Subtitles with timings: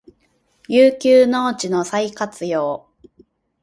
[0.67, 2.87] 遊休農地の再活用